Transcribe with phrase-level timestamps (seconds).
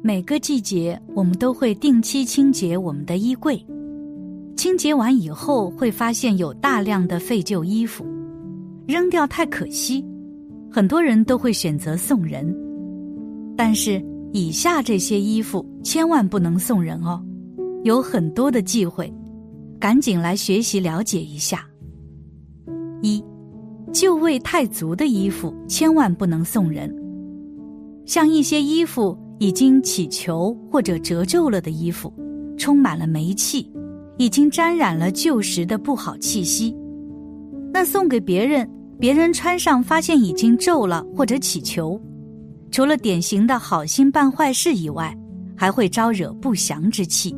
[0.00, 3.60] 每个季节，我们都会定期清洁我们的衣柜。
[4.56, 8.06] 清洁完以后，会发现有大量的废旧衣服，
[8.86, 10.04] 扔掉太可惜，
[10.70, 12.56] 很多人都会选择送人。
[13.56, 14.00] 但是，
[14.32, 17.20] 以下这些衣服千万不能送人哦，
[17.82, 19.12] 有很多的忌讳，
[19.80, 21.66] 赶紧来学习了解一下。
[23.02, 23.22] 一，
[23.92, 26.94] 旧味太足的衣服千万不能送人，
[28.06, 32.12] 像一些衣服已经起球或者褶皱了的衣服，
[32.56, 33.70] 充满了霉气。
[34.20, 36.74] 已经沾染了旧时的不好气息，
[37.72, 42.00] 那送给别人，别人穿上发现已经皱了或者起球，
[42.72, 45.16] 除了典型的好心办坏事以外，
[45.56, 47.32] 还会招惹不祥之气。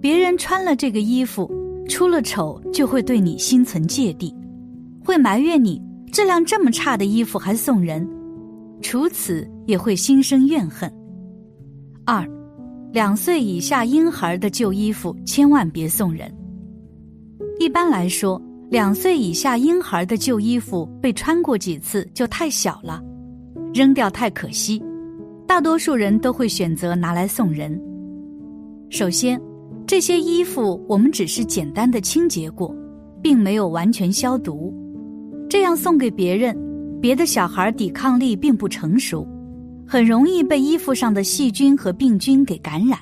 [0.00, 1.50] 别人穿了这个衣服，
[1.88, 4.32] 出了丑就会对你心存芥蒂，
[5.04, 5.82] 会埋怨你
[6.12, 8.08] 质量这么差的衣服还送人，
[8.80, 10.88] 除此也会心生怨恨。
[12.12, 12.28] 二。
[12.92, 16.30] 两岁以下婴孩的旧衣服千万别送人。
[17.58, 18.38] 一般来说，
[18.68, 23.02] 两岁以下婴孩的旧衣服被穿过几次就太小了，
[23.72, 24.82] 扔掉太可惜。
[25.46, 27.80] 大多数人都会选择拿来送人。
[28.90, 29.40] 首先，
[29.86, 32.76] 这些衣服我们只是简单的清洁过，
[33.22, 34.70] 并没有完全消毒，
[35.48, 36.54] 这样送给别人，
[37.00, 39.26] 别的小孩抵抗力并不成熟。
[39.92, 42.98] 很容易被衣服上的细菌和病菌给感染，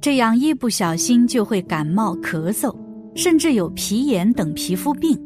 [0.00, 2.72] 这样一不小心就会感冒、咳嗽，
[3.16, 5.20] 甚至有皮炎等皮肤病。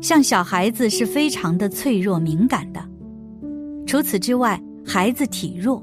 [0.00, 2.88] 像小孩子是非常的脆弱敏感的。
[3.84, 5.82] 除此之外，孩子体弱，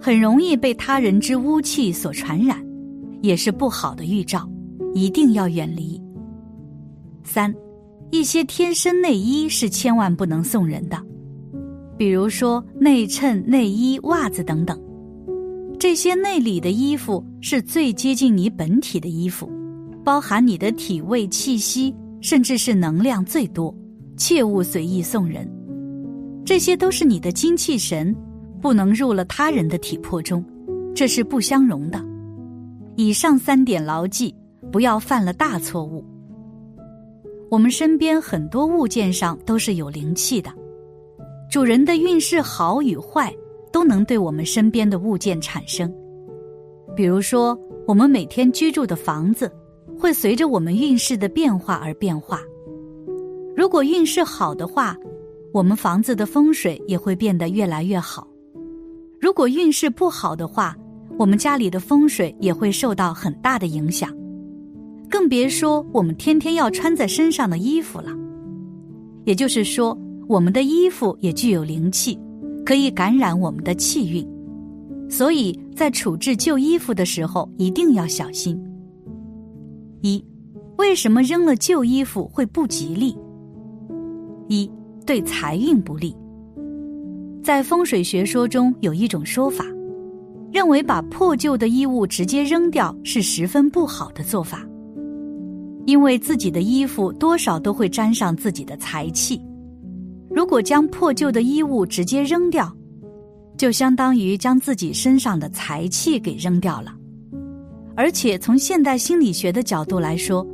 [0.00, 2.60] 很容易被他人之污气所传染，
[3.22, 4.50] 也是不好的预兆，
[4.94, 6.02] 一定要远离。
[7.22, 7.54] 三，
[8.10, 11.00] 一些贴身内衣是千万不能送人的。
[11.98, 14.80] 比如说内衬、内衣、袜子等等，
[15.80, 19.50] 这些内里的衣服是最接近你本体的衣服，
[20.04, 23.74] 包含你的体味、气息，甚至是能量最多，
[24.16, 25.50] 切勿随意送人。
[26.44, 28.14] 这些都是你的精气神，
[28.62, 30.44] 不能入了他人的体魄中，
[30.94, 32.00] 这是不相容的。
[32.94, 34.32] 以上三点牢记，
[34.70, 36.04] 不要犯了大错误。
[37.50, 40.50] 我们身边很多物件上都是有灵气的。
[41.50, 43.34] 主人的运势好与坏，
[43.72, 45.90] 都能对我们身边的物件产生。
[46.94, 49.50] 比如说，我们每天居住的房子，
[49.98, 52.42] 会随着我们运势的变化而变化。
[53.56, 54.94] 如果运势好的话，
[55.50, 58.28] 我们房子的风水也会变得越来越好；
[59.18, 60.76] 如果运势不好的话，
[61.18, 64.14] 我们家里的风水也会受到很大的影响。
[65.08, 68.10] 更别说我们天天要穿在身上的衣服了。
[69.24, 69.98] 也就是说。
[70.28, 72.18] 我们的衣服也具有灵气，
[72.64, 74.28] 可以感染我们的气运，
[75.08, 78.62] 所以在处置旧衣服的时候一定要小心。
[80.02, 80.22] 一，
[80.76, 83.16] 为什么扔了旧衣服会不吉利？
[84.48, 84.70] 一，
[85.06, 86.14] 对财运不利。
[87.42, 89.64] 在风水学说中有一种说法，
[90.52, 94.62] 认为把破旧的衣物直接扔掉是十分不好的做法，
[95.86, 99.40] 因为自己的衣服多少都会沾上自己的财气。
[100.30, 102.72] 如果将破旧的衣物直接扔掉，
[103.56, 106.94] 就相当于将自己身上的财气给扔掉了。
[107.96, 110.46] 而且从现代心理学的角度来说，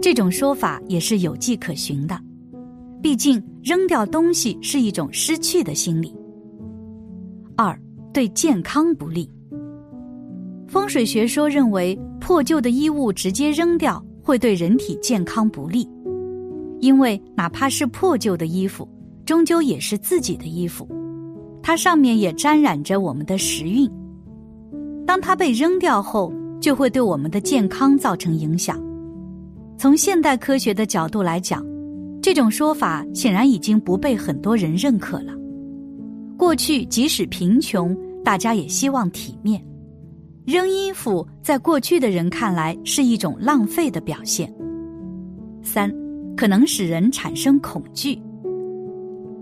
[0.00, 2.16] 这种说法也是有迹可循的。
[3.02, 6.14] 毕竟扔掉东西是一种失去的心理。
[7.56, 7.78] 二，
[8.12, 9.28] 对健康不利。
[10.68, 15.88] 风水学说认为，破旧的衣物直接扔掉会对人体健康不利，
[16.80, 18.88] 因为哪怕是破旧的衣服。
[19.24, 20.88] 终究也是自己的衣服，
[21.62, 23.90] 它上面也沾染着我们的时运。
[25.06, 28.82] 当它被扔掉后，就会对我们的健康造成影响。
[29.76, 31.64] 从现代科学的角度来讲，
[32.22, 35.32] 这种说法显然已经不被很多人认可了。
[36.36, 39.62] 过去即使贫穷，大家也希望体面，
[40.44, 44.52] 扔衣服在过去的人看来是一种浪费的表现。
[45.62, 45.92] 三，
[46.36, 48.18] 可能使人产生恐惧。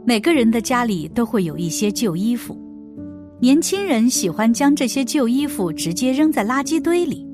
[0.04, 2.58] 每个人的家里都会有一些旧衣服，
[3.38, 7.24] 年轻人喜欢将这些旧衣服直接扔在垃圾堆里，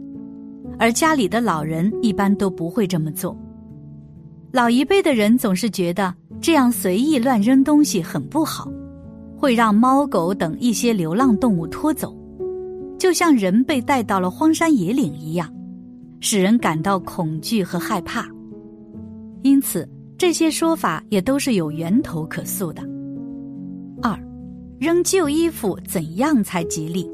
[0.79, 3.35] 而家里的老人一般都不会这么做。
[4.53, 8.71] 老一辈的人总是觉得这样随意乱扔东西很不好，
[9.35, 12.15] 会让猫狗等一些流浪动物拖走，
[12.99, 15.51] 就像人被带到了荒山野岭一样，
[16.21, 18.29] 使人感到恐惧和害怕。
[19.41, 19.89] 因此。
[20.19, 22.83] 这些说法也都是有源头可溯的。
[24.03, 24.19] 二，
[24.81, 27.09] 扔旧衣服怎样才吉利？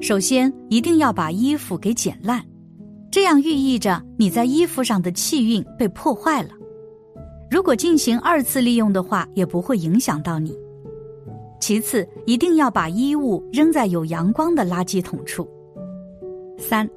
[0.00, 2.44] 首先一定要把衣服给剪烂，
[3.12, 6.48] 这样寓意着你在衣服上的气运被破坏了。
[7.48, 10.52] 如果进行二次利用的话，也不会影响到你。
[11.60, 15.48] 其次，一定要把衣物扔在有阳光的垃圾桶处。
[16.58, 16.90] 三，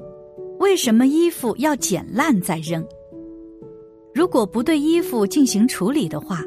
[0.59, 2.83] 为什么衣服要剪烂再扔？
[4.17, 6.43] 如果不对衣服进行处理的话，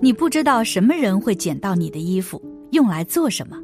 [0.00, 2.42] 你不知道什么人会捡到你的衣服，
[2.72, 3.56] 用来做什么。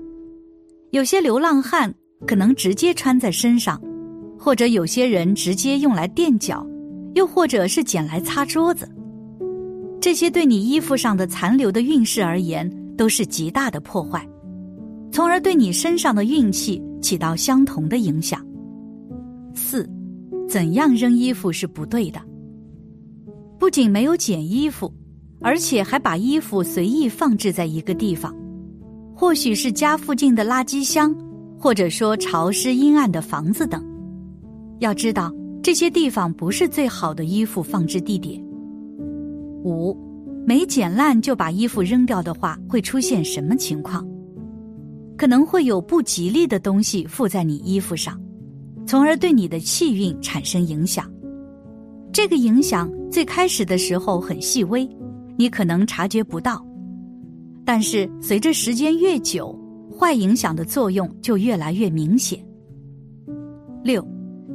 [0.93, 1.93] 有些流浪汉
[2.25, 3.83] 可能直接穿在身上，
[4.39, 6.65] 或者有些人直接用来垫脚，
[7.17, 8.89] 又或者是捡来擦桌子。
[10.01, 14.25] 这些对你衣服上的残留的运势而言，都是极大的破坏，
[15.11, 18.41] 从而对你身上的运气起到相同的影响。
[19.53, 19.85] 四，
[20.49, 22.21] 怎样扔衣服是不对的？
[23.59, 24.93] 不仅没有捡衣服，
[25.41, 28.35] 而且还把衣服随意放置在一个地方，
[29.15, 31.15] 或许是家附近的垃圾箱，
[31.59, 33.85] 或者说潮湿阴暗的房子等。
[34.79, 38.41] 要知道，这些地方不是最好的衣服放置地点。
[39.65, 39.97] 五，
[40.47, 44.07] 没剪烂就把衣服扔掉的话，会出现什么情况？
[45.17, 48.17] 可能会有不吉利的东西附在你衣服上，
[48.87, 51.11] 从而对你的气运产生影响。
[52.13, 54.89] 这个影响最开始的时候很细微，
[55.37, 56.65] 你可能察觉不到，
[57.65, 59.59] 但是随着时间越久，
[59.97, 62.39] 坏影响的作用就越来越明显。
[63.83, 64.07] 六，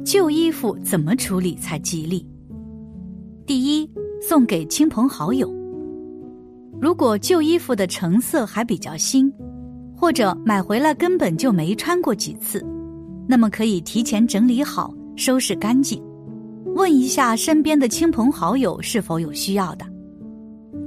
[0.04, 2.26] 旧衣服怎么处理才吉利？
[3.46, 3.90] 第一。
[4.26, 5.52] 送给亲朋好友。
[6.80, 9.30] 如果旧衣服的成色还比较新，
[9.94, 12.64] 或者买回来根本就没穿过几次，
[13.28, 16.02] 那么可以提前整理好，收拾干净，
[16.74, 19.86] 问一下身边的亲朋好友是否有需要的。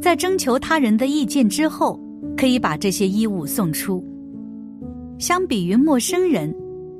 [0.02, 2.00] 在征求他人的意见之后，
[2.36, 4.04] 可以把这些衣物送出。
[5.18, 6.54] 相比于陌生人，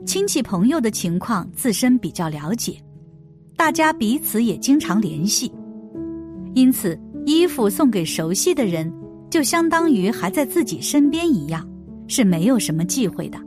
[0.06, 2.82] 亲戚朋友的情况自身比较了解，
[3.56, 5.52] 大家彼此也经常联系。
[6.56, 8.92] 因此，衣服送给熟悉的人，
[9.30, 11.68] 就相当于还在自己身边一样，
[12.08, 13.38] 是没有什么忌讳的。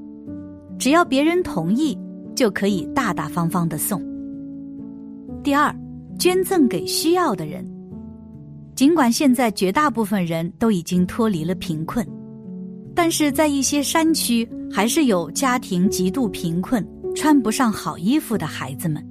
[0.78, 1.98] 只要别人同意，
[2.36, 4.00] 就可以大大方方的送。
[5.42, 5.74] 第二，
[6.18, 7.64] 捐赠给需要的人。
[8.74, 12.06] 尽管现在绝大部分人都已经脱离了贫困，
[12.94, 19.06] 但是在一些山区，还是有家庭极度贫困、穿不上好衣服的孩子们。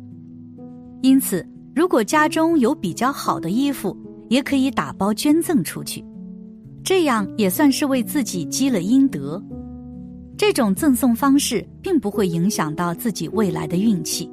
[1.02, 1.46] 因此。
[1.76, 3.96] 如果家中有比较好的衣服，
[4.28, 6.04] 也可以打包捐赠出去，
[6.84, 9.42] 这样也算是为自己积了阴德。
[10.36, 14.30] 这种赠送方式并不会影响到自己未来的运气，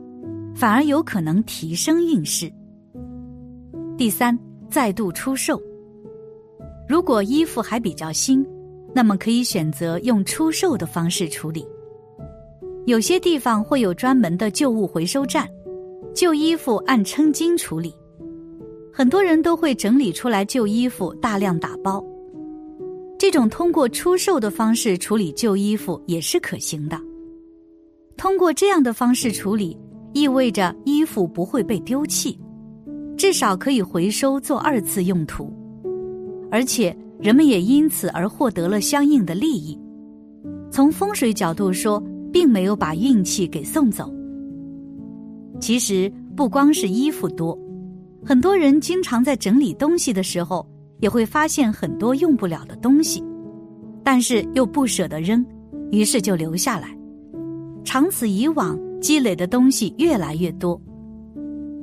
[0.57, 2.51] 反而有可能提升运势。
[3.99, 4.37] 第三，
[4.71, 5.61] 再度出售。
[6.89, 8.45] 如果衣服还比较新，
[8.95, 11.67] 那么可以选择用出售的方式处理。
[12.87, 15.47] 有些地方会有专门的旧物回收站。
[16.15, 17.93] 旧衣服按称斤处理，
[18.91, 22.03] 很多人都会整理出来旧衣服，大量打包。
[23.19, 26.99] 这种通过出售的方式处理旧衣服也是可行的。
[28.17, 29.77] 通过这样的方式处理，
[30.17, 32.41] 意味着衣服不会被丢弃，
[33.19, 35.53] 至少可以回收做二次用途，
[36.51, 39.79] 而且人们也因此而获得了相应的利益。
[40.71, 42.03] 从风水角度说，
[42.33, 44.11] 并没有把运气给送走。
[45.61, 47.55] 其实不光是衣服多，
[48.25, 50.67] 很多人经常在整理东西的时候，
[51.01, 53.23] 也会发现很多用不了的东西，
[54.03, 55.45] 但是又不舍得扔，
[55.91, 56.89] 于是就留下来。
[57.85, 60.81] 长此以往，积累的东西越来越多。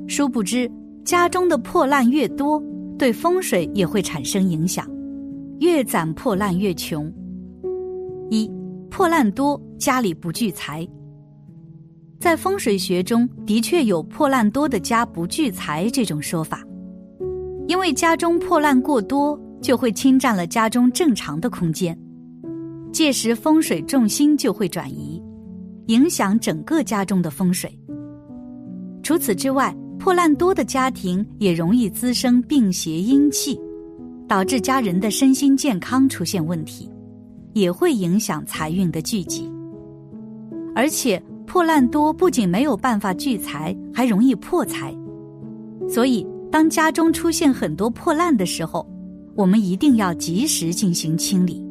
[0.08, 0.70] 殊不知，
[1.06, 2.62] 家中的破烂越多，
[2.98, 4.86] 对风水也会产生影响，
[5.60, 7.12] 越攒破烂越穷。
[8.30, 8.52] 一
[8.90, 10.88] 破烂多，家里不聚财。
[12.20, 16.64] 在风水学中，的确有破烂多的家不聚财这种说法，
[17.68, 21.98] 因为家中破烂过多，就会侵占了家中正常的空间，
[22.92, 25.23] 届时风水重心就会转移，
[25.88, 27.78] 影响整个家中的风水。
[29.02, 33.60] 除此之外，破烂多的家庭也容易滋生病邪阴气，
[34.28, 36.90] 导致家人的身心健康出现问题，
[37.54, 39.52] 也会影响财运的聚集，
[40.76, 41.22] 而且。
[41.46, 44.96] 破烂多不仅没有办法聚财，还容易破财。
[45.88, 48.88] 所以，当家中出现很多破烂的时候，
[49.36, 51.64] 我们一定要及时进行清理。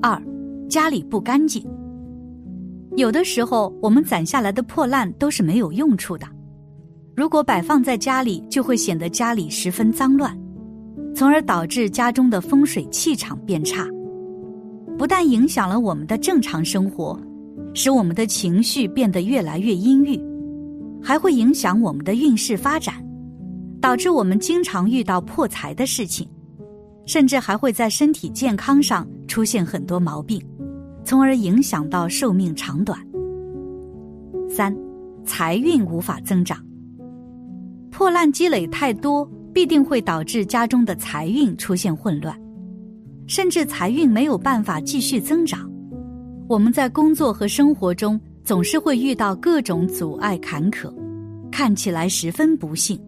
[0.00, 0.20] 二，
[0.68, 1.64] 家里不干净。
[2.96, 6.26] 有的时候，我们攒下来的破烂都是没有用处的，
[7.16, 10.36] 如果摆放在家里，就会显得家里十分脏乱，
[11.14, 13.84] 从而导致家中的风水气场变差，
[14.96, 17.18] 不但影响了我们的正常生活。
[17.76, 20.16] 使我们的情绪变得越来越阴郁，
[21.02, 22.94] 还会影响我们的运势发展，
[23.80, 26.28] 导致我们经常遇到破财的事情，
[27.04, 30.40] 甚至还会在身体健康上出现很多毛病，
[31.04, 32.98] 从而影响到寿命长短。
[34.48, 34.74] 三，
[35.24, 36.58] 财运无法增长，
[37.90, 42.34] 破烂积累太多，必定会导致家中的财运出现混乱，
[43.26, 45.70] 甚至财运没有办法继续增长。
[46.48, 50.92] 我们在工作和生活中总是会遇到各种阻碍坎坷，
[51.50, 53.00] 看起来十分不幸，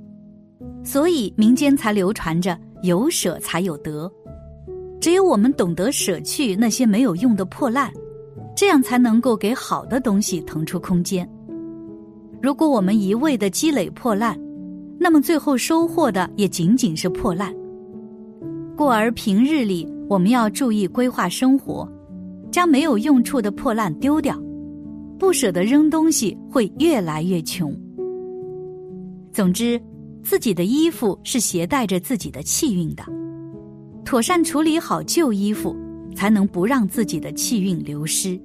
[0.83, 4.11] 所以民间才流传着“有舍才有得”。
[5.07, 7.93] 只有我们懂得舍去那些没有用的破烂，
[8.57, 11.25] 这样才能够给好的东西腾出空间。
[12.43, 14.37] 如果我们一味的积累破烂，
[14.99, 17.55] 那么最后收获的也仅仅是破烂。
[18.77, 21.89] 故而平日里我们要注意规划生活。
[22.51, 24.37] 将没有用处的破烂丢掉，
[25.21, 27.73] 不舍得扔东西，会越来越穷。
[29.33, 29.81] 总之，
[30.25, 33.05] 自己的衣服是携带着自己的气运的，
[34.07, 35.77] 妥善处理好旧衣服，
[36.15, 38.41] 才能不让自己的气运流失。